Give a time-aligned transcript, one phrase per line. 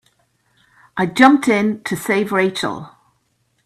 [0.97, 2.89] I jumped in to save Rachel.